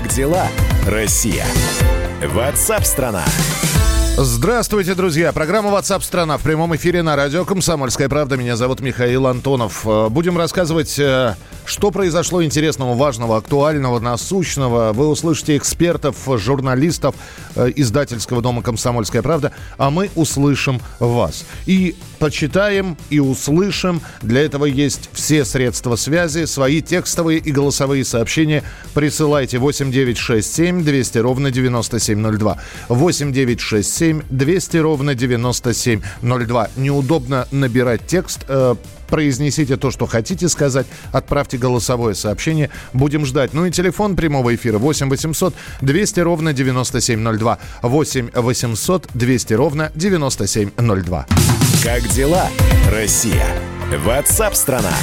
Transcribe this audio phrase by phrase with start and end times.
[0.00, 0.46] Как дела,
[0.86, 1.44] Россия?
[2.24, 3.22] Ватсап-страна!
[4.16, 5.30] Здравствуйте, друзья.
[5.30, 8.38] Программа WhatsApp страна в прямом эфире на радио «Комсомольская правда».
[8.38, 9.86] Меня зовут Михаил Антонов.
[9.86, 11.34] Э, будем рассказывать, э,
[11.64, 14.92] что произошло интересного, важного, актуального, насущного.
[14.92, 17.14] Вы услышите экспертов, журналистов
[17.56, 21.44] э, издательского дома «Комсомольская правда», а мы услышим вас.
[21.66, 24.00] И почитаем, и услышим.
[24.22, 26.44] Для этого есть все средства связи.
[26.44, 28.62] Свои текстовые и голосовые сообщения
[28.94, 32.58] присылайте 8967 200 ровно 9702.
[32.88, 36.70] 8967 8 200 ровно 9702.
[36.76, 38.44] Неудобно набирать текст.
[38.48, 38.74] Э,
[39.10, 40.86] произнесите то, что хотите сказать.
[41.12, 42.70] Отправьте голосовое сообщение.
[42.92, 43.52] Будем ждать.
[43.52, 47.58] Ну и телефон прямого эфира 8 800 200 ровно 9702.
[47.82, 51.26] 8 800 200 ровно 9702.
[51.82, 52.48] Как дела,
[52.90, 53.46] Россия?
[54.04, 54.94] Ватсап-страна!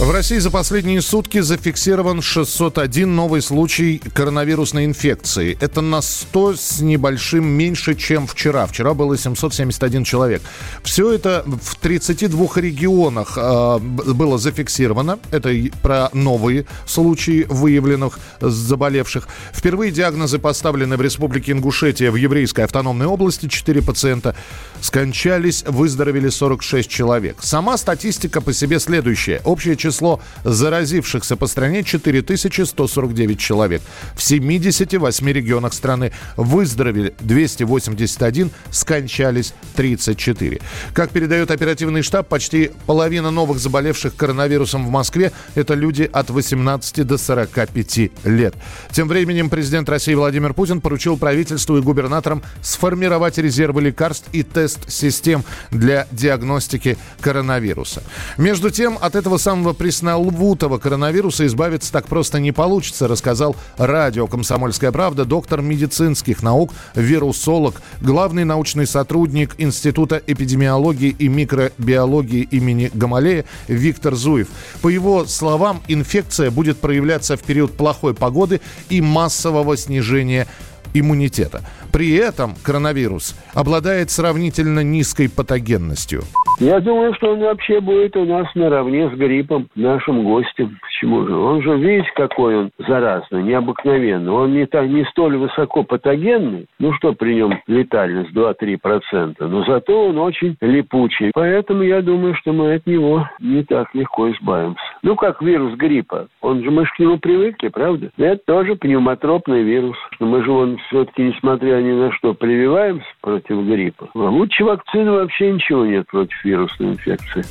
[0.00, 5.58] В России за последние сутки зафиксирован 601 новый случай коронавирусной инфекции.
[5.60, 8.66] Это на 100 с небольшим меньше, чем вчера.
[8.66, 10.40] Вчера было 771 человек.
[10.82, 15.18] Все это в 32 регионах э, было зафиксировано.
[15.32, 19.28] Это про новые случаи выявленных заболевших.
[19.52, 23.48] Впервые диагнозы поставлены в Республике Ингушетия в Еврейской автономной области.
[23.48, 24.34] 4 пациента
[24.80, 27.36] скончались, выздоровели 46 человек.
[27.42, 29.42] Сама статистика по себе следующая.
[29.44, 33.82] Общее число число заразившихся по стране 4149 человек.
[34.14, 40.60] В 78 регионах страны выздоровели 281, скончались 34.
[40.94, 47.06] Как передает оперативный штаб, почти половина новых заболевших коронавирусом в Москве– это люди от 18
[47.06, 48.54] до 45 лет.
[48.92, 55.44] Тем временем президент России Владимир Путин поручил правительству и губернаторам сформировать резервы лекарств и тест-систем
[55.70, 58.02] для диагностики коронавируса.
[58.38, 64.92] Между тем, от этого самого преснолвутого коронавируса избавиться так просто не получится, рассказал радио «Комсомольская
[64.92, 74.16] правда» доктор медицинских наук, вирусолог, главный научный сотрудник Института эпидемиологии и микробиологии имени Гамалея Виктор
[74.16, 74.48] Зуев.
[74.82, 80.46] По его словам, инфекция будет проявляться в период плохой погоды и массового снижения
[80.94, 81.60] иммунитета.
[81.92, 86.22] При этом коронавирус обладает сравнительно низкой патогенностью.
[86.60, 90.78] Я думаю, что он вообще будет у нас наравне с гриппом, нашим гостем.
[90.82, 91.34] Почему же?
[91.34, 94.30] Он же, видите, какой он заразный, необыкновенный.
[94.30, 100.08] Он не, так, не столь высоко патогенный, ну что при нем летальность 2-3%, но зато
[100.08, 101.30] он очень липучий.
[101.32, 104.82] Поэтому я думаю, что мы от него не так легко избавимся.
[105.02, 106.28] Ну, как вирус гриппа.
[106.42, 108.10] Он же, мы же к нему привыкли, правда?
[108.18, 109.96] Это тоже пневмотропный вирус.
[110.18, 114.08] Мы же он все-таки, несмотря ни на что, прививаемся против гриппа.
[114.14, 117.44] А лучше вакцины вообще ничего нет против вирусной инфекции.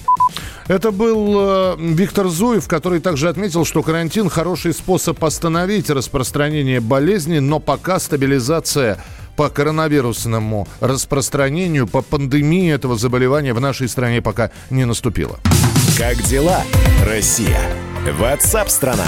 [0.68, 7.40] Это был э, Виктор Зуев, который также отметил, что карантин хороший способ остановить распространение болезни,
[7.40, 8.98] но пока стабилизация
[9.36, 15.38] по коронавирусному распространению, по пандемии этого заболевания в нашей стране пока не наступила.
[15.98, 16.62] Как дела,
[17.06, 17.62] Россия?
[18.20, 19.08] Ватсап-страна!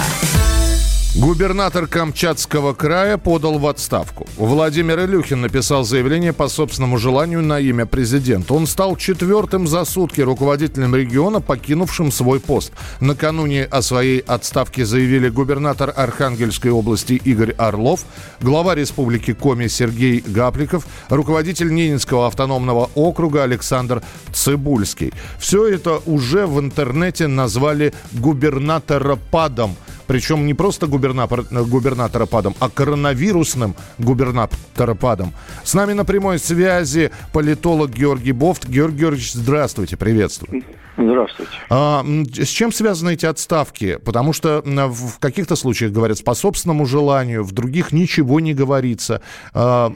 [1.14, 4.26] Губернатор Камчатского края подал в отставку.
[4.38, 8.54] Владимир Илюхин написал заявление по собственному желанию на имя президента.
[8.54, 12.72] Он стал четвертым за сутки руководителем региона, покинувшим свой пост.
[13.00, 18.06] Накануне о своей отставке заявили губернатор Архангельской области Игорь Орлов,
[18.40, 24.02] глава республики Коми Сергей Гапликов, руководитель Ненецкого автономного округа Александр
[24.32, 25.12] Цибульский.
[25.38, 29.76] Все это уже в интернете назвали губернаторопадом–
[30.12, 35.32] причем не просто губернатор, губернаторопадом, а коронавирусным губернаторопадом.
[35.64, 38.68] С нами на прямой связи политолог Георгий Бофт.
[38.68, 40.64] Георгий Георгиевич, здравствуйте, приветствую.
[40.98, 41.52] Здравствуйте.
[41.70, 43.96] А, с чем связаны эти отставки?
[44.04, 49.22] Потому что в каких-то случаях говорят по собственному желанию, в других ничего не говорится.
[49.54, 49.90] А,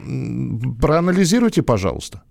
[0.81, 2.23] проанализируйте, пожалуйста.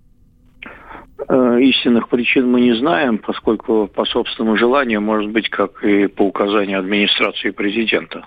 [1.29, 6.23] Э, истинных причин мы не знаем, поскольку по собственному желанию, может быть, как и по
[6.23, 8.27] указанию администрации президента.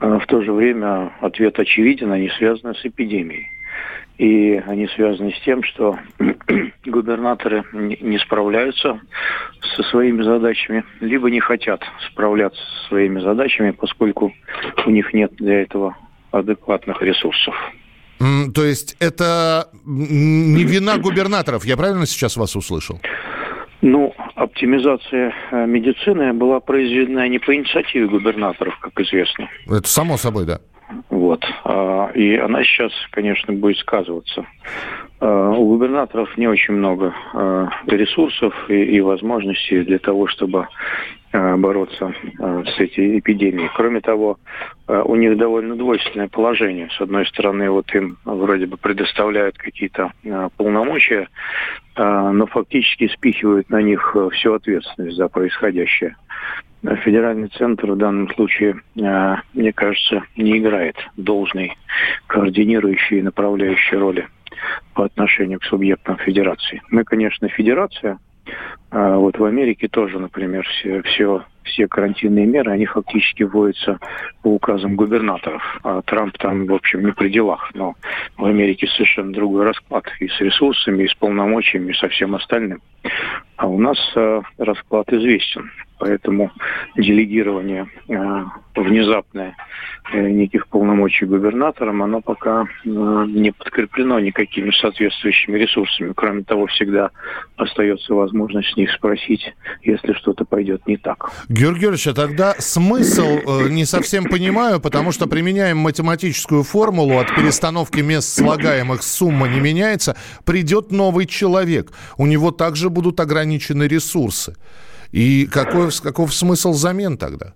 [0.00, 3.50] Э, в то же время ответ очевиден, они связаны с эпидемией.
[4.18, 5.98] И они связаны с тем, что
[6.86, 8.98] губернаторы не справляются
[9.76, 14.32] со своими задачами, либо не хотят справляться со своими задачами, поскольку
[14.84, 15.96] у них нет для этого
[16.32, 17.54] адекватных ресурсов.
[18.18, 23.00] То есть это не вина губернаторов, я правильно сейчас вас услышал?
[23.82, 29.48] Ну, оптимизация э, медицины была произведена не по инициативе губернаторов, как известно.
[29.66, 30.60] Это само собой, да.
[31.10, 31.44] Вот.
[31.64, 34.46] А, и она сейчас, конечно, будет сказываться.
[35.20, 37.14] У губернаторов не очень много
[37.86, 40.68] ресурсов и, возможностей для того, чтобы
[41.32, 43.70] бороться с этой эпидемией.
[43.74, 44.38] Кроме того,
[44.86, 46.88] у них довольно двойственное положение.
[46.96, 50.12] С одной стороны, вот им вроде бы предоставляют какие-то
[50.56, 51.28] полномочия,
[51.96, 56.16] но фактически спихивают на них всю ответственность за происходящее
[56.94, 61.76] федеральный центр в данном случае, э, мне кажется, не играет должной
[62.26, 64.28] координирующей и направляющей роли
[64.94, 66.82] по отношению к субъектам федерации.
[66.90, 68.18] Мы, конечно, федерация.
[68.90, 73.98] А вот в Америке тоже, например, все, все, все карантинные меры, они фактически вводятся
[74.42, 75.62] по указам губернаторов.
[75.82, 77.70] А Трамп там, в общем, не при делах.
[77.74, 77.94] Но
[78.36, 82.80] в Америке совершенно другой расклад и с ресурсами, и с полномочиями, и со всем остальным.
[83.56, 85.70] А у нас э, расклад известен.
[85.98, 86.50] Поэтому
[86.94, 88.44] делегирование э,
[88.74, 89.56] внезапное
[90.12, 96.12] э, неких полномочий губернаторам, оно пока э, не подкреплено никакими соответствующими ресурсами.
[96.14, 97.10] Кроме того, всегда
[97.56, 101.30] остается возможность с них спросить, если что-то пойдет не так.
[101.48, 107.34] Георгий Георгиевич, а тогда смысл э, не совсем понимаю, потому что применяем математическую формулу от
[107.34, 110.14] перестановки мест слагаемых сумма не меняется,
[110.44, 111.90] придет новый человек.
[112.18, 114.54] У него также будут ограничены ресурсы.
[115.12, 117.52] И какой, каков смысл замен тогда?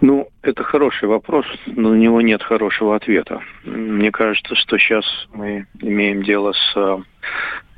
[0.00, 3.40] Ну, это хороший вопрос, но на него нет хорошего ответа.
[3.64, 6.98] Мне кажется, что сейчас мы имеем дело с э,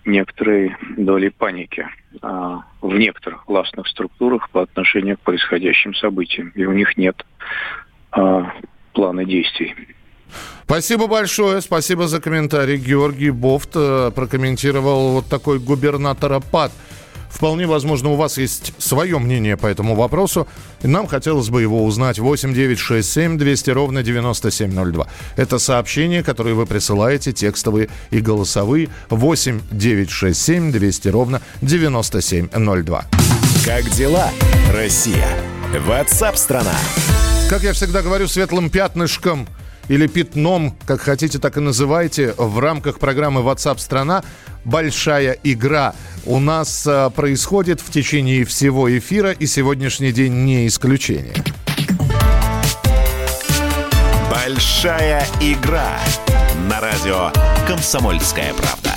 [0.06, 1.86] некоторой долей паники
[2.22, 6.50] а, в некоторых властных структурах по отношению к происходящим событиям.
[6.54, 7.26] И у них нет
[8.12, 8.54] а,
[8.94, 9.74] плана действий.
[10.64, 12.76] Спасибо большое, спасибо за комментарий.
[12.76, 16.72] Георгий Бофт э, прокомментировал вот такой губернаторопад.
[17.34, 20.46] Вполне возможно, у вас есть свое мнение по этому вопросу.
[20.84, 22.20] Нам хотелось бы его узнать.
[22.20, 25.08] 8 9 6 7 200 ровно 9702.
[25.34, 28.88] Это сообщения, которые вы присылаете, текстовые и голосовые.
[29.10, 33.04] 8 9 6 7 200 ровно 9702.
[33.64, 34.30] Как дела,
[34.72, 35.28] Россия?
[35.86, 36.74] Ватсап-страна!
[37.50, 39.48] Как я всегда говорю, светлым пятнышком–
[39.88, 44.22] или пятном, как хотите, так и называйте, в рамках программы WhatsApp страна
[44.64, 45.94] большая игра
[46.24, 51.34] у нас а, происходит в течение всего эфира, и сегодняшний день не исключение.
[54.30, 55.98] Большая игра
[56.68, 57.30] на радио
[57.66, 58.93] «Комсомольская правда».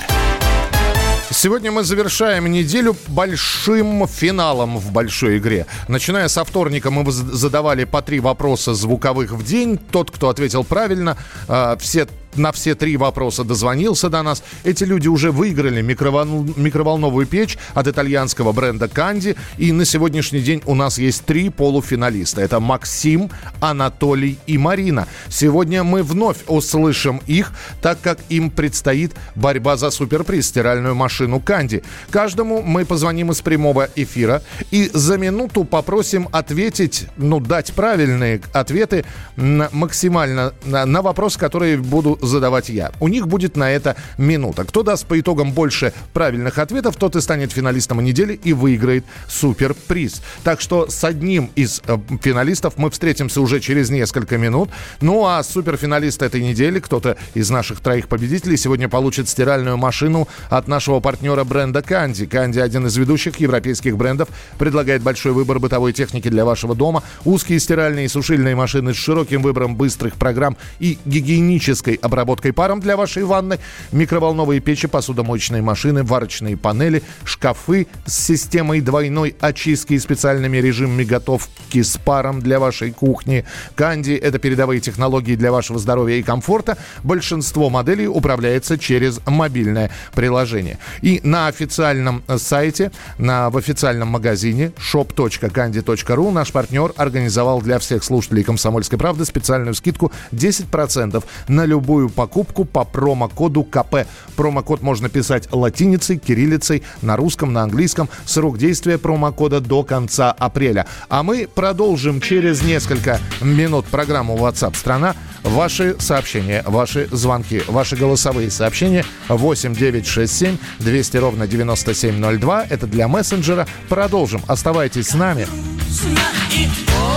[1.38, 5.68] Сегодня мы завершаем неделю большим финалом в большой игре.
[5.88, 9.78] Начиная со вторника мы задавали по три вопроса звуковых в день.
[9.78, 11.16] Тот, кто ответил правильно,
[11.48, 12.08] а, все
[12.38, 14.44] на все три вопроса дозвонился до нас.
[14.64, 16.48] Эти люди уже выиграли микровол...
[16.56, 19.36] микроволновую печь от итальянского бренда Канди.
[19.58, 22.42] И на сегодняшний день у нас есть три полуфиналиста.
[22.42, 23.30] Это Максим,
[23.60, 25.08] Анатолий и Марина.
[25.30, 27.52] Сегодня мы вновь услышим их,
[27.82, 31.84] так как им предстоит борьба за суперприз стиральную машину Канди.
[32.10, 34.42] Каждому мы позвоним из прямого эфира
[34.72, 39.06] и за минуту попросим ответить, ну, дать правильные ответы
[39.36, 42.92] максимально на вопрос, который буду задавать я.
[43.00, 44.64] У них будет на это минута.
[44.64, 50.22] Кто даст по итогам больше правильных ответов, тот и станет финалистом недели и выиграет суперприз.
[50.44, 54.70] Так что с одним из э, финалистов мы встретимся уже через несколько минут.
[55.02, 60.68] Ну а суперфиналист этой недели, кто-то из наших троих победителей, сегодня получит стиральную машину от
[60.68, 62.26] нашего партнера бренда Канди.
[62.26, 67.60] Канди один из ведущих европейских брендов, предлагает большой выбор бытовой техники для вашего дома, узкие
[67.60, 73.24] стиральные и сушильные машины с широким выбором быстрых программ и гигиенической обработкой паром для вашей
[73.24, 73.60] ванны,
[73.92, 81.82] микроволновые печи, посудомоечные машины, варочные панели, шкафы с системой двойной очистки и специальными режимами готовки
[81.82, 83.46] с паром для вашей кухни.
[83.76, 86.78] Канди– это передовые технологии для вашего здоровья и комфорта.
[87.04, 90.80] Большинство моделей управляется через мобильное приложение.
[91.02, 98.44] И на официальном сайте, на, в официальном магазине shop.candy.ru наш партнер организовал для всех слушателей
[98.44, 104.06] «Комсомольской правды» специальную скидку 10% на любую любую покупку по промокоду КП.
[104.36, 108.08] Промокод можно писать латиницей, кириллицей, на русском, на английском.
[108.26, 110.86] Срок действия промокода до конца апреля.
[111.10, 115.16] А мы продолжим через несколько минут программу WhatsApp страна.
[115.44, 122.66] Ваши сообщения, ваши звонки, ваши голосовые сообщения 8 9 6 7 200 ровно 9702.
[122.70, 123.68] Это для мессенджера.
[123.90, 124.42] Продолжим.
[124.48, 125.48] Оставайтесь с нами.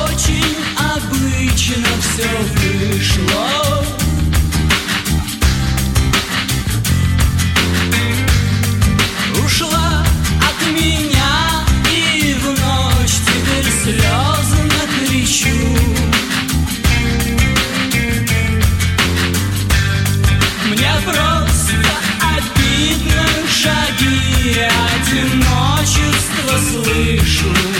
[0.04, 2.28] Очень обычно все
[2.88, 3.99] вышло.
[15.30, 15.48] ищу.
[20.66, 21.76] Мне просто
[22.36, 24.66] обидно шаги,
[24.98, 27.79] одиночество слышу.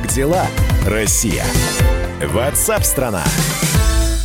[0.00, 0.46] Как дела,
[0.86, 1.44] Россия?
[2.32, 3.22] Ватсап-страна!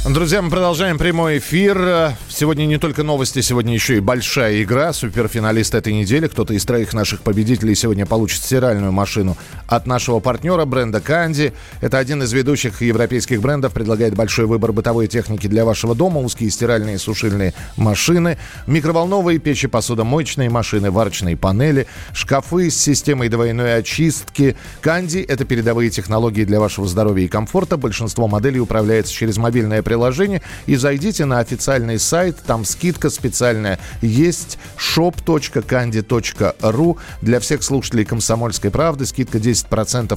[0.07, 2.13] Друзья, мы продолжаем прямой эфир.
[2.29, 4.93] Сегодня не только новости, сегодня еще и большая игра.
[4.93, 6.27] Суперфиналист этой недели.
[6.27, 9.35] Кто-то из троих наших победителей сегодня получит стиральную машину
[9.67, 11.53] от нашего партнера бренда Канди.
[11.81, 13.73] Это один из ведущих европейских брендов.
[13.73, 16.19] Предлагает большой выбор бытовой техники для вашего дома.
[16.19, 23.77] Узкие стиральные и сушильные машины, микроволновые печи, посудомоечные машины, варочные панели, шкафы с системой двойной
[23.77, 24.55] очистки.
[24.81, 27.77] Канди– это передовые технологии для вашего здоровья и комфорта.
[27.77, 34.57] Большинство моделей управляется через мобильное приложение и зайдите на официальный сайт, там скидка специальная есть
[34.77, 39.05] shop.candy.ru для всех слушателей «Комсомольской правды».
[39.05, 39.54] Скидка 10%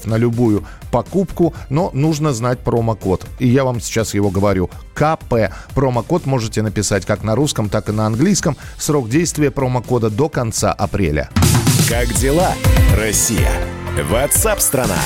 [0.07, 3.27] на любую покупку, но нужно знать промокод.
[3.39, 4.71] И я вам сейчас его говорю.
[4.95, 5.53] КП.
[5.75, 8.57] Промокод можете написать как на русском, так и на английском.
[8.79, 11.31] Срок действия промокода до конца апреля.
[11.89, 12.53] Как дела,
[12.97, 13.51] Россия?
[14.11, 14.99] Ватсап-страна!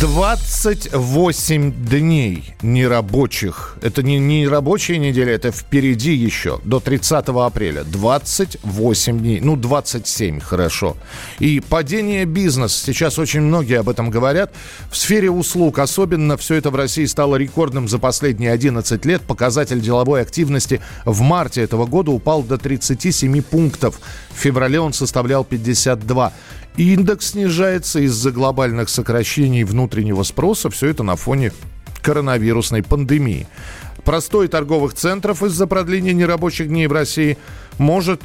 [0.00, 3.76] 28 дней нерабочих.
[3.82, 7.84] Это не, не рабочая неделя, это впереди еще, до 30 апреля.
[7.84, 10.96] 28 дней, ну 27, хорошо.
[11.38, 14.54] И падение бизнеса, сейчас очень многие об этом говорят.
[14.90, 19.20] В сфере услуг особенно все это в России стало рекордным за последние 11 лет.
[19.20, 24.00] Показатель деловой активности в марте этого года упал до 37 пунктов.
[24.30, 26.32] В феврале он составлял 52.
[26.76, 30.70] Индекс снижается из-за глобальных сокращений внутреннего спроса.
[30.70, 31.52] Все это на фоне
[32.02, 33.46] коронавирусной пандемии.
[34.04, 37.36] Простой торговых центров из-за продления нерабочих дней в России
[37.78, 38.20] может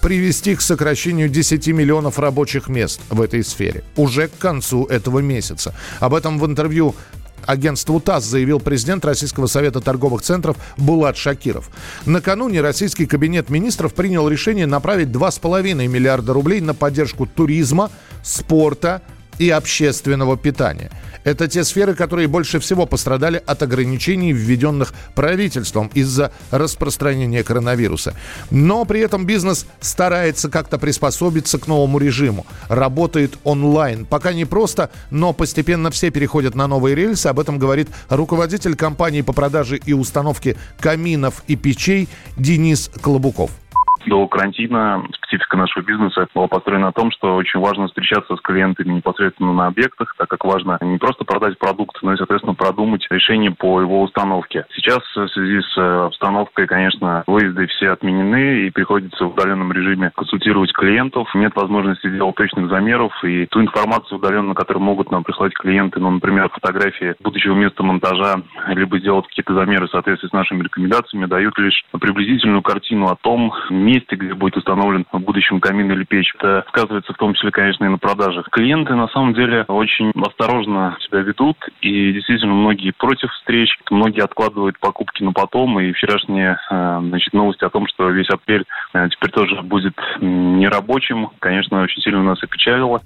[0.00, 5.74] привести к сокращению 10 миллионов рабочих мест в этой сфере уже к концу этого месяца.
[6.00, 6.96] Об этом в интервью
[7.46, 11.70] агентству ТАСС заявил президент Российского совета торговых центров Булат Шакиров.
[12.06, 17.90] Накануне российский кабинет министров принял решение направить 2,5 миллиарда рублей на поддержку туризма,
[18.22, 19.02] спорта,
[19.38, 20.90] и общественного питания.
[21.24, 28.14] Это те сферы, которые больше всего пострадали от ограничений, введенных правительством из-за распространения коронавируса.
[28.50, 32.46] Но при этом бизнес старается как-то приспособиться к новому режиму.
[32.68, 34.04] Работает онлайн.
[34.04, 37.28] Пока не просто, но постепенно все переходят на новые рельсы.
[37.28, 43.61] Об этом говорит руководитель компании по продаже и установке каминов и печей Денис Клобуков
[44.06, 48.92] до карантина специфика нашего бизнеса была построена на том, что очень важно встречаться с клиентами
[48.92, 53.50] непосредственно на объектах, так как важно не просто продать продукт, но и, соответственно, продумать решение
[53.50, 54.66] по его установке.
[54.74, 60.10] Сейчас в связи с э, обстановкой, конечно, выезды все отменены и приходится в удаленном режиме
[60.14, 61.28] консультировать клиентов.
[61.34, 66.10] Нет возможности делать точных замеров и ту информацию удаленно, которую могут нам прислать клиенты, ну,
[66.10, 71.58] например, фотографии будущего места монтажа, либо сделать какие-то замеры в соответствии с нашими рекомендациями, дают
[71.58, 73.52] лишь приблизительную картину о том,
[73.92, 76.32] месте, где будет установлен в будущем камин или печь.
[76.38, 78.48] Это сказывается в том числе, конечно, и на продажах.
[78.50, 84.78] Клиенты на самом деле очень осторожно себя ведут, и действительно многие против встреч, многие откладывают
[84.78, 89.30] покупки на потом, и вчерашние э, значит, новости о том, что весь апрель э, теперь
[89.30, 93.00] тоже будет нерабочим, конечно, очень сильно нас опечалило.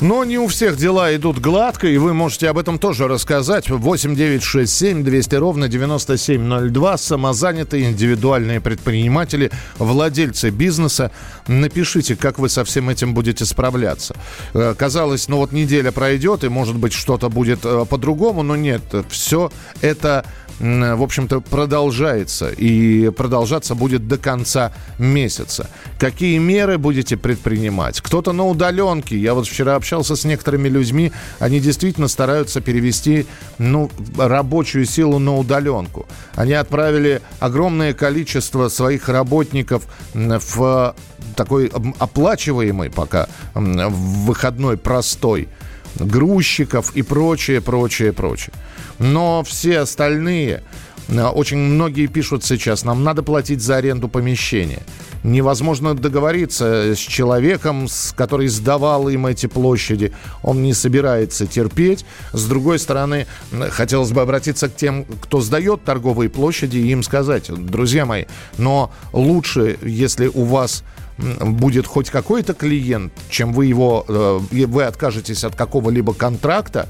[0.00, 3.68] Но не у всех дела идут гладко, и вы можете об этом тоже рассказать.
[3.68, 6.96] 8 9 6 7 200 ровно 9702.
[6.96, 11.12] Самозанятые индивидуальные предприниматели, владельцы владельцы бизнеса,
[11.46, 14.16] напишите, как вы со всем этим будете справляться.
[14.54, 18.82] Э, казалось, ну вот неделя пройдет, и может быть что-то будет э, по-другому, но нет,
[19.08, 20.24] все это
[20.60, 25.70] в общем-то, продолжается и продолжаться будет до конца месяца.
[25.98, 28.02] Какие меры будете предпринимать?
[28.02, 29.16] Кто-то на удаленке.
[29.16, 33.26] Я вот вчера общался с некоторыми людьми, они действительно стараются перевести
[33.56, 36.06] ну, рабочую силу на удаленку.
[36.34, 40.94] Они отправили огромное количество своих работников в
[41.36, 45.48] такой оплачиваемый пока выходной простой
[45.96, 48.52] грузчиков и прочее, прочее, прочее.
[48.98, 50.62] Но все остальные, э,
[51.10, 54.82] очень многие пишут сейчас, нам надо платить за аренду помещения.
[55.24, 60.12] Невозможно договориться с человеком, с который сдавал им эти площади.
[60.42, 62.04] Он не собирается терпеть.
[62.32, 63.26] С другой стороны,
[63.70, 68.24] хотелось бы обратиться к тем, кто сдает торговые площади, и им сказать, друзья мои,
[68.56, 70.84] но лучше, если у вас
[71.18, 76.88] будет хоть какой-то клиент, чем вы его, э, вы откажетесь от какого-либо контракта,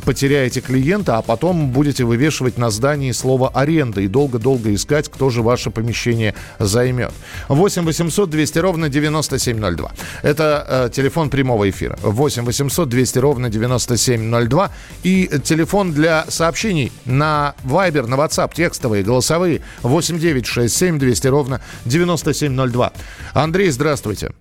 [0.00, 5.42] потеряете клиента, а потом будете вывешивать на здании слово «аренда» и долго-долго искать, кто же
[5.42, 7.12] ваше помещение займет.
[7.48, 9.92] 8 800 200 ровно 9702.
[10.22, 11.98] Это э, телефон прямого эфира.
[12.02, 14.70] 8 800 200 ровно 9702.
[15.02, 19.62] И телефон для сообщений на Viber, на WhatsApp, текстовые, голосовые.
[19.82, 22.92] 8 9 6 7 200 ровно 9702.
[23.34, 24.32] Андрей, здравствуйте.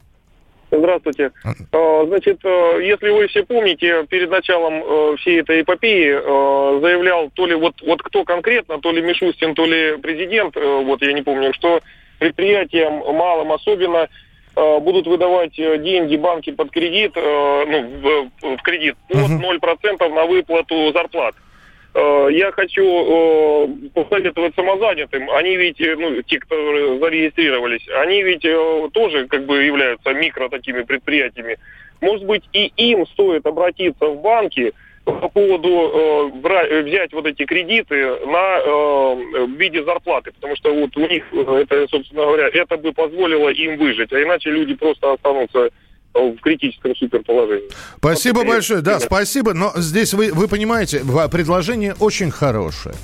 [0.91, 1.31] Здравствуйте.
[1.71, 7.29] А, значит, э, если вы все помните, перед началом э, всей этой эпопеи э, заявлял
[7.29, 11.21] то ли вот, вот кто конкретно, то ли Мишустин, то ли президент, вот я не
[11.21, 11.81] помню, что
[12.19, 14.09] предприятиям малым особенно
[14.53, 21.35] будут выдавать деньги банки под кредит, ну, в, кредит под 0% на выплату зарплат.
[21.35, 21.50] Э,
[21.93, 25.29] я хочу э, посоветовать самозанятым.
[25.31, 28.45] Они ведь, э, ну, те, кто зарегистрировались, они ведь
[28.93, 31.57] тоже как бы являются микро такими предприятиями.
[31.99, 34.73] Может быть, и им стоит обратиться в банки
[35.03, 40.95] по поводу э, взять вот эти кредиты на э, в виде зарплаты, потому что вот
[40.95, 45.71] у них это, собственно говоря, это бы позволило им выжить, а иначе люди просто останутся
[46.13, 47.69] в критическом суперположении.
[47.97, 48.81] Спасибо вот, большое.
[48.81, 49.53] Да, спасибо.
[49.53, 52.95] Но здесь вы, вы понимаете, предложение очень хорошее.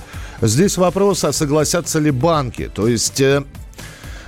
[0.42, 2.70] Здесь вопрос, а согласятся ли банки.
[2.74, 3.22] То есть...
[3.22, 3.44] Э,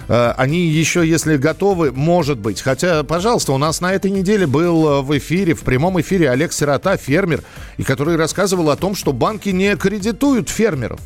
[0.07, 2.61] э, они еще, если готовы, может быть.
[2.61, 6.51] Хотя, пожалуйста, у нас на этой неделе был э, в эфире, в прямом эфире Олег
[6.51, 7.43] Сирота, фермер,
[7.77, 10.99] и который рассказывал о том, что банки не кредитуют фермеров,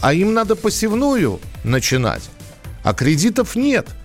[0.00, 2.28] а им надо посевную начинать,
[2.82, 3.86] а кредитов нет–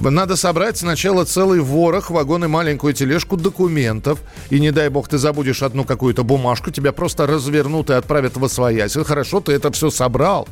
[0.00, 4.20] надо собрать сначала целый ворох, вагон и маленькую тележку документов.
[4.50, 8.44] И не дай бог ты забудешь одну какую-то бумажку, тебя просто развернут и отправят в
[8.44, 8.94] освоясь.
[8.94, 10.48] Хорошо, ты это все собрал,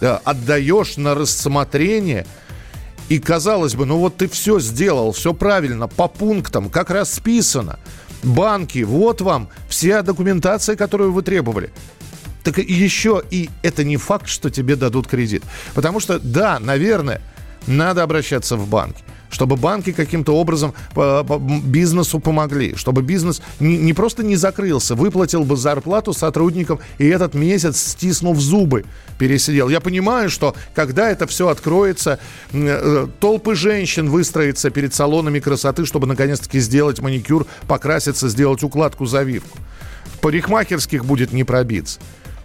[0.00, 2.26] э, отдаешь на рассмотрение.
[3.08, 7.78] И казалось бы, ну вот ты все сделал, все правильно, по пунктам, как расписано.
[8.22, 11.70] Банки, вот вам вся документация, которую вы требовали
[12.44, 15.42] так еще и это не факт, что тебе дадут кредит.
[15.74, 17.22] Потому что, да, наверное,
[17.66, 19.02] надо обращаться в банки
[19.34, 20.72] чтобы банки каким-то образом
[21.64, 27.78] бизнесу помогли, чтобы бизнес не, просто не закрылся, выплатил бы зарплату сотрудникам и этот месяц,
[27.78, 28.84] стиснув зубы,
[29.18, 29.68] пересидел.
[29.68, 32.20] Я понимаю, что когда это все откроется,
[32.52, 39.58] э, толпы женщин выстроятся перед салонами красоты, чтобы наконец-таки сделать маникюр, покраситься, сделать укладку, завивку.
[40.14, 41.98] В парикмахерских будет не пробиться.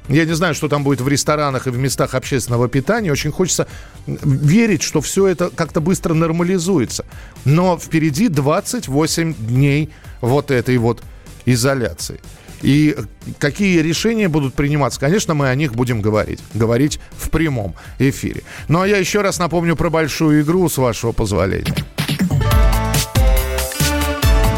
[0.09, 3.11] Я не знаю, что там будет в ресторанах и в местах общественного питания.
[3.11, 3.67] Очень хочется
[4.07, 7.05] верить, что все это как-то быстро нормализуется.
[7.45, 9.91] Но впереди 28 дней
[10.21, 11.03] вот этой вот
[11.45, 12.19] изоляции.
[12.61, 12.97] И
[13.37, 16.39] какие решения будут приниматься, конечно, мы о них будем говорить.
[16.53, 18.43] Говорить в прямом эфире.
[18.67, 21.75] Ну а я еще раз напомню про большую игру, с вашего позволения.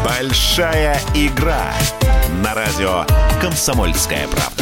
[0.04, 1.72] Большая игра
[2.42, 3.04] на радио
[3.40, 4.61] «Комсомольская правда».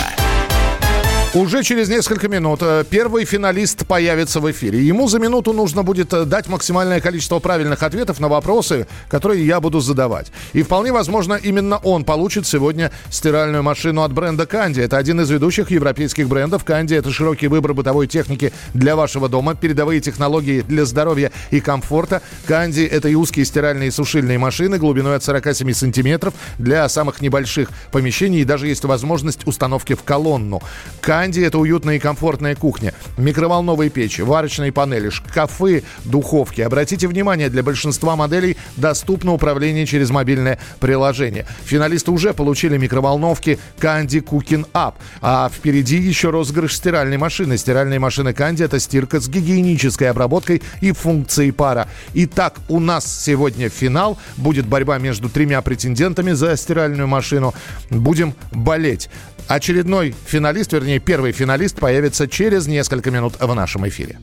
[1.33, 4.83] Уже через несколько минут э, первый финалист появится в эфире.
[4.85, 9.61] Ему за минуту нужно будет э, дать максимальное количество правильных ответов на вопросы, которые я
[9.61, 10.33] буду задавать.
[10.55, 14.81] И вполне возможно, именно он получит сегодня стиральную машину от бренда Канди.
[14.81, 16.65] Это один из ведущих европейских брендов.
[16.65, 22.23] Канди– это широкий выбор бытовой техники для вашего дома, передовые технологии для здоровья и комфорта.
[22.45, 27.71] Канди– это и узкие стиральные и сушильные машины глубиной от 47 сантиметров для самых небольших
[27.93, 28.41] помещений.
[28.41, 30.61] И даже есть возможность установки в колонну.
[31.01, 32.95] Канди– это уютная и комфортная кухня.
[33.17, 36.63] Микроволновые печи, варочные панели, шкафы, духовки.
[36.63, 41.47] Обратите внимание, для большинства моделей доступно управление через мобильное приложение.
[41.65, 44.95] Финалисты уже получили микроволновки Candy Cooking Up.
[45.21, 47.59] А впереди еще розыгрыш стиральной машины.
[47.59, 51.89] Стиральные машины Candy– это стирка с гигиенической обработкой и функцией пара.
[52.15, 54.19] Итак, у нас сегодня финал.
[54.37, 57.55] Будет борьба между тремя претендентами за стиральную машину.
[57.91, 59.11] Будем болеть.
[59.51, 64.17] Очередной финалист, вернее, первый финалист появится через несколько минут в нашем эфире.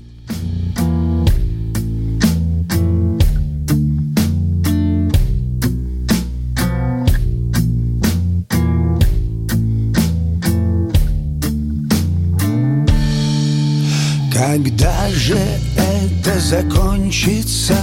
[14.34, 15.38] Когда же
[15.76, 17.76] это закончится?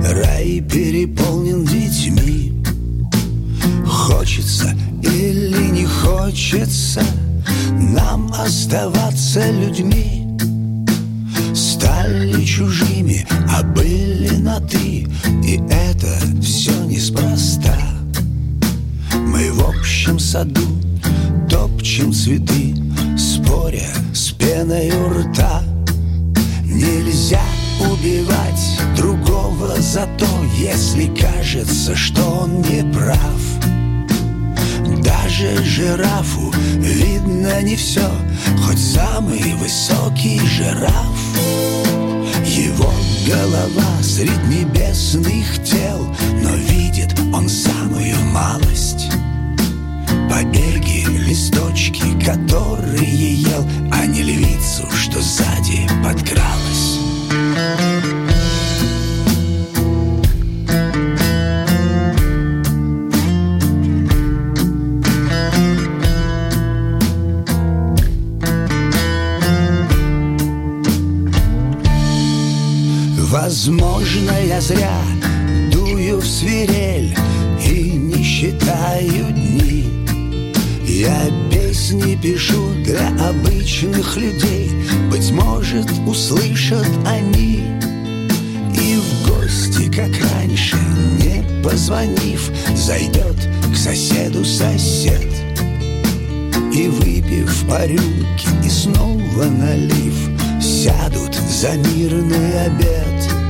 [0.00, 2.51] Рай переполнен детьми.
[3.92, 7.02] Хочется или не хочется.
[7.78, 10.26] Нам оставаться людьми
[11.54, 15.06] Стали чужими, а были на «ты»
[15.44, 17.76] И это все неспроста.
[19.14, 20.66] Мы в общем саду
[21.50, 22.74] топчем цветы
[23.18, 25.62] Споря с пеной у рта.
[26.64, 27.42] Нельзя
[27.80, 30.26] убивать другого за то
[30.56, 33.51] Если кажется, что он не прав
[35.32, 38.10] даже жирафу видно не все,
[38.62, 40.92] хоть самый высокий жираф.
[42.44, 42.92] Его
[43.26, 49.08] голова средь небесных тел, но видит он самую малость.
[50.30, 56.98] Побеги, листочки, которые ел, а не львицу, что сзади подкралась.
[73.52, 74.98] Возможно, я зря
[75.70, 77.14] дую в свирель
[77.62, 79.84] И не считаю дни.
[80.86, 84.70] Я песни пишу для обычных людей
[85.10, 87.62] Быть может, услышат они.
[88.74, 90.78] И в гости, как раньше,
[91.20, 93.36] не позвонив Зайдет
[93.70, 95.28] к соседу сосед.
[96.74, 100.14] И выпив по рюмке и снова налив
[100.58, 103.41] Сядут за мирный обед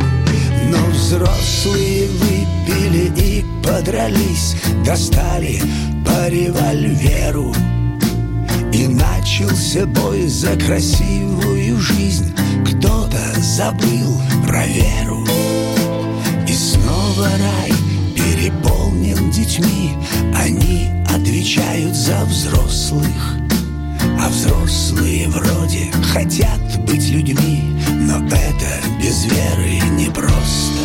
[0.72, 5.60] но взрослые выпили и подрались Достали
[6.04, 7.54] по револьверу.
[8.72, 12.34] И начался бой за красивую жизнь.
[12.64, 15.26] Кто-то забыл про веру.
[16.48, 17.72] И снова рай
[18.16, 19.92] переполнен детьми.
[20.34, 23.41] Они отвечают за взрослых
[24.32, 30.80] взрослые вроде хотят быть людьми Но это без веры непросто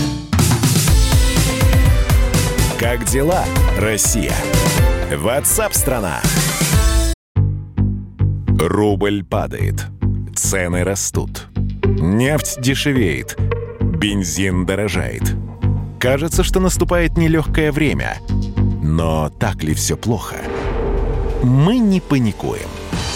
[2.77, 3.45] Как дела,
[3.79, 4.33] Россия?
[5.15, 6.21] Ватсап-страна!
[8.59, 9.85] Рубль падает.
[10.35, 11.47] Цены растут.
[11.85, 13.37] Нефть дешевеет.
[13.79, 15.23] Бензин дорожает.
[15.99, 18.17] Кажется, что наступает нелегкое время.
[18.83, 20.35] Но так ли все плохо?
[21.43, 22.67] Мы не паникуем.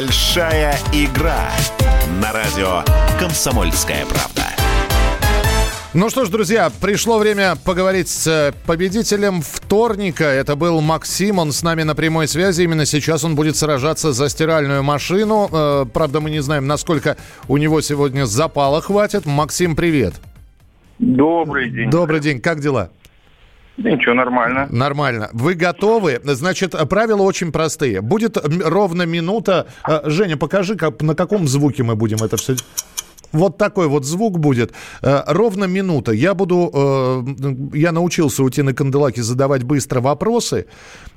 [0.00, 1.50] Большая игра
[2.22, 2.82] на радио
[3.18, 4.46] «Комсомольская правда».
[5.92, 10.24] Ну что ж, друзья, пришло время поговорить с э, победителем вторника.
[10.24, 12.62] Это был Максим, он с нами на прямой связи.
[12.62, 15.50] Именно сейчас он будет сражаться за стиральную машину.
[15.52, 19.26] Э, правда, мы не знаем, насколько у него сегодня запала хватит.
[19.26, 20.14] Максим, привет.
[20.98, 21.90] Добрый день.
[21.90, 22.88] Добрый день, как дела?
[23.84, 24.68] Ничего, нормально.
[24.70, 25.30] Нормально.
[25.32, 26.20] Вы готовы?
[26.22, 28.00] Значит, правила очень простые.
[28.02, 29.66] Будет ровно минута.
[29.88, 32.56] Э, Женя, покажи, как, на каком звуке мы будем это все...
[33.32, 34.72] Вот такой вот звук будет.
[35.02, 36.12] Э, ровно минута.
[36.12, 36.70] Я буду...
[36.72, 40.66] Э, я научился у Тины Канделаки задавать быстро вопросы.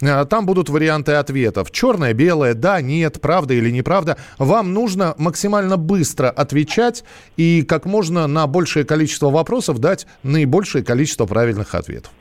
[0.02, 1.72] Э, там будут варианты ответов.
[1.72, 4.18] Черное, белое, да, нет, правда или неправда.
[4.38, 7.04] Вам нужно максимально быстро отвечать
[7.36, 12.12] и как можно на большее количество вопросов дать наибольшее количество правильных ответов.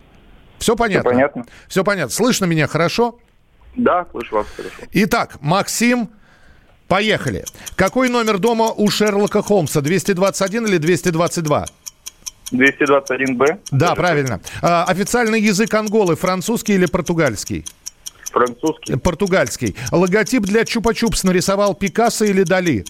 [0.63, 1.11] Все понятно?
[1.11, 1.45] Все понятно.
[1.69, 2.15] Все понятно.
[2.15, 3.19] Слышно меня хорошо?
[3.75, 4.77] Да, слышу вас хорошо.
[4.93, 6.09] Итак, Максим,
[6.87, 7.45] поехали.
[7.75, 9.81] Какой номер дома у Шерлока Холмса?
[9.81, 11.67] 221 или 222?
[12.53, 13.59] 221Б.
[13.73, 14.41] Да, правильно.
[14.61, 17.65] А, официальный язык Анголы французский или португальский?
[18.31, 18.97] Французский.
[18.97, 19.77] Португальский.
[19.91, 22.85] Логотип для Чупа-Чупс нарисовал Пикассо или Дали?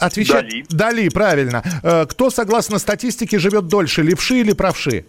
[0.00, 0.44] Отвечать...
[0.48, 0.64] Дали.
[0.68, 1.62] Дали, правильно.
[1.82, 5.04] Э, Кто, согласно статистике, живет дольше, левши или правши?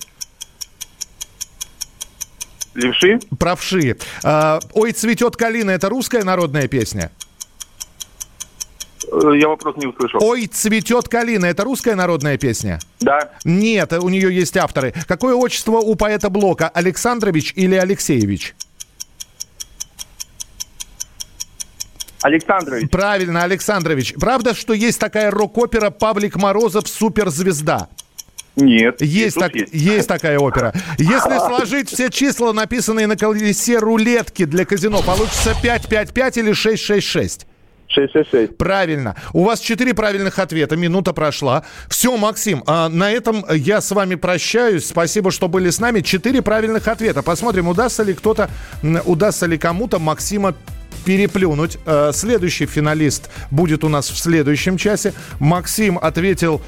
[2.73, 3.19] Левши.
[3.39, 3.97] Правши.
[4.23, 7.11] Э, Ой, цветет калина, это русская народная песня?
[9.11, 10.23] Э, Я вопрос не услышал.
[10.23, 12.79] Ой, цветет калина, это русская народная песня?
[12.99, 13.31] Да.
[13.43, 14.93] Нет, у нее есть авторы.
[15.07, 16.69] Какое отчество у поэта Блока?
[16.69, 18.53] Александрович или Алексеевич?
[22.21, 22.89] Александрович.
[22.89, 24.13] Правильно, Александрович.
[24.19, 26.87] Правда, что есть такая рок-опера «Павлик Морозов.
[26.87, 27.89] Суперзвезда»?
[28.55, 29.01] Нет.
[29.01, 30.07] Есть, так, есть.
[30.07, 30.73] такая опера.
[30.97, 37.45] Если сложить все числа, написанные на колесе рулетки для казино, получится 555 или 666?
[37.87, 38.57] 666.
[38.57, 39.15] Правильно.
[39.33, 40.75] У вас четыре правильных ответа.
[40.75, 41.63] Минута прошла.
[41.87, 44.87] Все, Максим, а на этом я с вами прощаюсь.
[44.87, 46.01] Спасибо, что были с нами.
[46.01, 47.21] Четыре правильных ответа.
[47.21, 48.49] Посмотрим, удастся ли кто-то,
[49.05, 50.55] удастся ли кому-то Максима
[51.07, 51.77] переплюнуть.
[51.85, 55.13] Э, следующий финалист будет у нас в следующем часе.
[55.39, 56.61] Максим ответил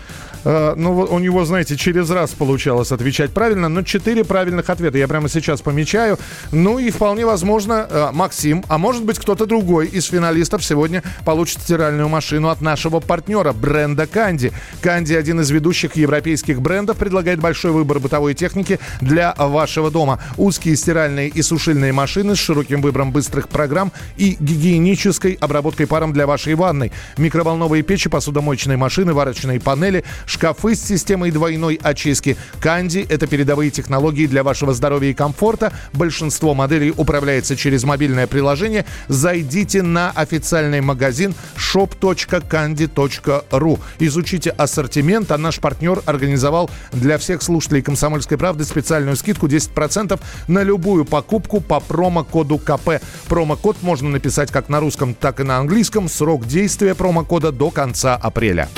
[0.43, 5.07] Э, ну, у него, знаете, через раз получалось отвечать правильно, но четыре правильных ответа я
[5.07, 6.17] прямо сейчас помечаю.
[6.51, 11.61] Ну и вполне возможно, э, Максим, а может быть кто-то другой из финалистов сегодня получит
[11.61, 14.51] стиральную машину от нашего партнера бренда Канди.
[14.81, 20.19] Канди один из ведущих европейских брендов, предлагает большой выбор бытовой техники для вашего дома.
[20.37, 26.27] Узкие стиральные и сушильные машины с широким выбором быстрых программ и гигиенической обработкой паром для
[26.27, 26.91] вашей ванной.
[27.17, 32.37] Микроволновые печи, посудомоечные машины, варочные панели– шкафы с системой двойной очистки.
[32.61, 35.73] Канди– это передовые технологии для вашего здоровья и комфорта.
[35.93, 38.85] Большинство моделей управляется через мобильное приложение.
[39.07, 43.79] Зайдите на официальный магазин shop.candy.ru.
[43.99, 50.63] Изучите ассортимент, а наш партнер организовал для всех слушателей «Комсомольской правды» специальную скидку 10% на
[50.63, 53.01] любую покупку по промокоду КП.
[53.27, 56.07] Промокод можно написать как на русском, так и на английском.
[56.07, 58.69] Срок действия промокода до конца апреля.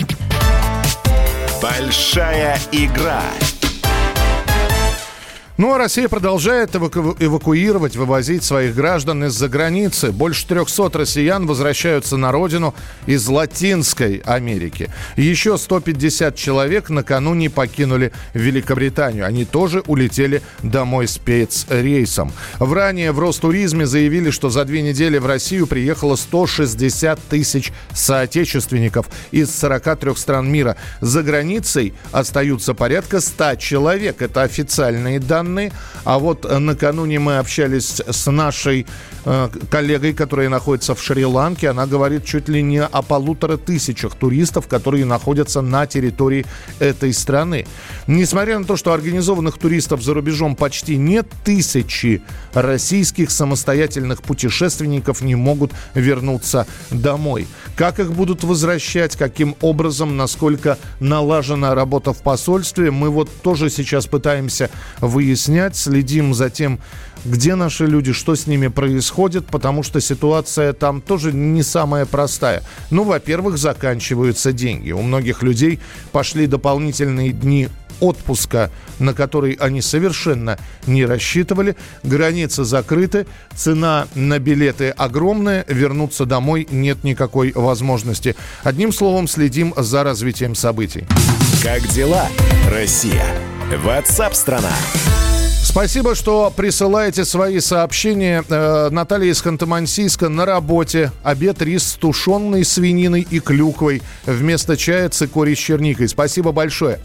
[1.62, 3.22] Большая игра
[5.62, 10.12] ну а Россия продолжает эваку- эвакуировать, вывозить своих граждан из-за границы.
[10.12, 12.74] Больше 300 россиян возвращаются на родину
[13.06, 14.90] из Латинской Америки.
[15.18, 19.24] Еще 150 человек накануне покинули Великобританию.
[19.24, 22.32] Они тоже улетели домой спецрейсом.
[22.58, 29.06] В ранее в Ростуризме заявили, что за две недели в Россию приехало 160 тысяч соотечественников
[29.30, 30.76] из 43 стран мира.
[31.02, 34.24] За границей остаются порядка 100 человек.
[34.24, 35.72] Это официальные данные данные.
[36.04, 38.86] А вот э, накануне мы общались с нашей
[39.26, 41.70] э, коллегой, которая находится в Шри-Ланке.
[41.70, 46.46] Она говорит чуть ли не о полутора тысячах туристов, которые находятся на территории
[46.80, 47.66] этой страны.
[48.08, 52.22] Несмотря на то, что организованных туристов за рубежом почти нет, тысячи
[52.54, 57.48] российских самостоятельных путешественников не могут вернуться домой.
[57.76, 64.08] Как их будут возвращать, каким образом, насколько налажена работа в посольстве, мы вот тоже сейчас
[64.08, 66.80] пытаемся выяснить выяснять, следим за тем,
[67.26, 72.64] где наши люди, что с ними происходит, потому что ситуация там тоже не самая простая.
[72.90, 74.92] Ну, во-первых, заканчиваются деньги.
[74.92, 75.80] У многих людей
[76.12, 81.76] пошли дополнительные дни отпуска, на который они совершенно не рассчитывали.
[82.04, 88.36] Границы закрыты, цена на билеты огромная, вернуться домой нет никакой возможности.
[88.64, 91.06] Одним словом, следим за развитием событий.
[91.64, 92.28] Как дела,
[92.72, 93.26] Россия?
[93.84, 94.74] Ватсап-страна!
[95.72, 98.44] Спасибо, что присылаете свои сообщения.
[98.50, 101.14] Э, Наталья из Ханты-Мансийска на работе.
[101.24, 104.02] Обед рис с тушенной свининой и клюквой.
[104.26, 106.10] Вместо чая цикорий с черникой.
[106.10, 107.00] Спасибо большое.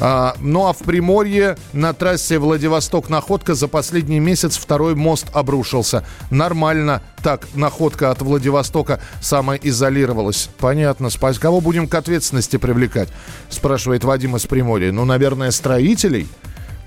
[0.00, 6.02] А, ну а в Приморье на трассе Владивосток-Находка за последний месяц второй мост обрушился.
[6.30, 10.48] Нормально так находка от Владивостока самоизолировалась.
[10.58, 11.10] Понятно.
[11.10, 11.42] Спасибо.
[11.42, 13.10] Кого будем к ответственности привлекать?
[13.50, 14.90] Спрашивает Вадим из Приморья.
[14.90, 16.26] Ну, наверное, строителей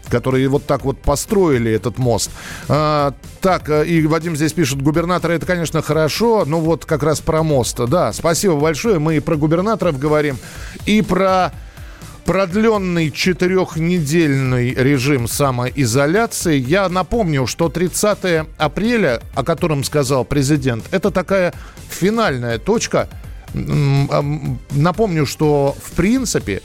[0.09, 2.31] которые вот так вот построили этот мост.
[2.67, 7.19] А, так, э, и Вадим здесь пишет, губернатор это, конечно, хорошо, но вот как раз
[7.21, 7.79] про мост.
[7.87, 8.99] Да, спасибо большое.
[8.99, 10.37] Мы и про губернаторов говорим,
[10.85, 11.51] и про
[12.29, 16.59] продленный четырехнедельный режим самоизоляции.
[16.59, 21.55] Я напомню, что 30 апреля, о котором сказал президент, это такая
[21.89, 23.09] финальная точка.
[23.55, 26.61] Напомню, что в принципе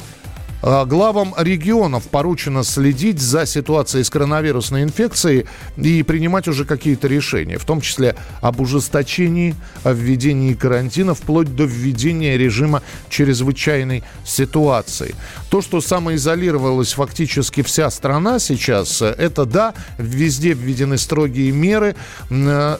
[0.65, 5.47] главам регионов поручено следить за ситуацией с коронавирусной инфекцией
[5.77, 11.65] и принимать уже какие-то решения, в том числе об ужесточении, о введении карантина, вплоть до
[11.65, 15.15] введения режима чрезвычайной ситуации.
[15.51, 21.95] То, что самоизолировалась фактически вся страна сейчас, это да, везде введены строгие меры.
[22.31, 22.77] Э,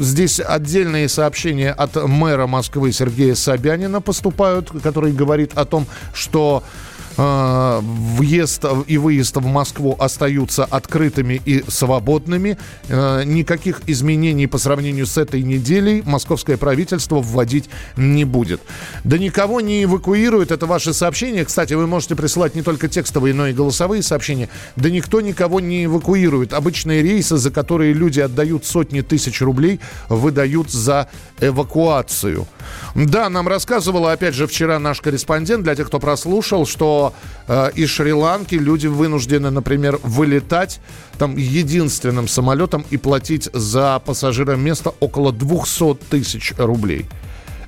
[0.00, 6.94] здесь отдельные сообщения от мэра Москвы Сергея Собянина поступают, который говорит о том, что э,
[7.16, 12.58] въезд и выезд в Москву остаются открытыми и свободными.
[12.88, 18.60] Э, никаких изменений по сравнению с этой неделей московское правительство вводить не будет.
[19.04, 21.44] Да никого не эвакуирует, это ваше сообщение.
[21.44, 24.48] Кстати, вы можете присылать не только текстовые, но и голосовые сообщения.
[24.76, 26.52] Да никто никого не эвакуирует.
[26.52, 31.08] Обычные рейсы, за которые люди отдают сотни тысяч рублей, выдают за
[31.40, 32.46] эвакуацию.
[32.94, 37.03] Да, нам рассказывала, опять же, вчера наш корреспондент, для тех, кто прослушал, что
[37.48, 40.80] э, из Шри-Ланки люди вынуждены, например, вылетать
[41.18, 47.06] там единственным самолетом и платить за пассажира место около 200 тысяч рублей.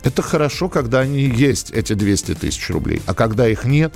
[0.07, 3.03] Это хорошо, когда они есть, эти 200 тысяч рублей.
[3.07, 3.93] А когда их нет...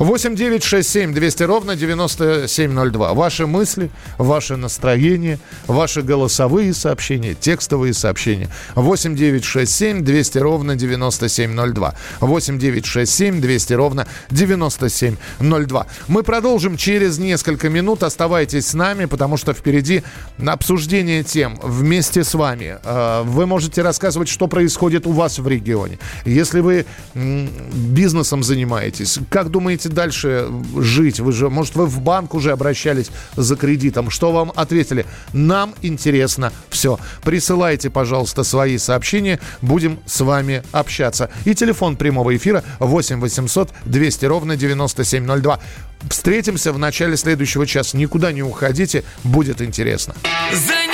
[0.00, 3.14] 8 9 6 7 200 ровно 9702.
[3.14, 5.38] Ваши мысли, ваше настроение,
[5.68, 8.48] ваши голосовые сообщения, текстовые сообщения.
[8.74, 11.94] 8 9 6 7 200 ровно 9702.
[12.18, 15.86] 8 9 6 7 200 ровно 9702.
[16.08, 18.02] Мы продолжим через несколько минут.
[18.02, 20.02] Оставайтесь с нами, потому что впереди
[20.44, 22.78] обсуждение тем вместе с вами.
[22.82, 25.98] Э, вы можете рассказывать, что происходит у вас в регионе.
[26.24, 31.20] Если вы бизнесом занимаетесь, как думаете дальше жить?
[31.20, 34.10] Вы же, может, вы в банк уже обращались за кредитом?
[34.10, 35.06] Что вам ответили?
[35.32, 36.98] Нам интересно все.
[37.22, 39.40] Присылайте, пожалуйста, свои сообщения.
[39.62, 41.30] Будем с вами общаться.
[41.44, 45.60] И телефон прямого эфира 8 800 200 ровно 9702.
[46.10, 47.96] Встретимся в начале следующего часа.
[47.96, 50.14] Никуда не уходите, будет интересно.
[50.52, 50.93] Занимайте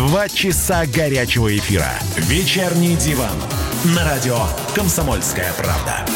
[0.00, 1.92] Два часа горячего эфира.
[2.16, 3.36] Вечерний диван.
[3.94, 4.38] На радио
[4.74, 6.06] «Комсомольская правда».